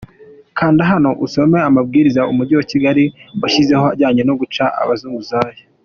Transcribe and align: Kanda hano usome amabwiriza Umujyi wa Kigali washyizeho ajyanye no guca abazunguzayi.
Kanda 0.57 0.81
hano 0.91 1.09
usome 1.25 1.57
amabwiriza 1.69 2.21
Umujyi 2.31 2.53
wa 2.59 2.65
Kigali 2.71 3.03
washyizeho 3.41 3.85
ajyanye 3.93 4.21
no 4.25 4.35
guca 4.41 4.63
abazunguzayi. 4.83 5.59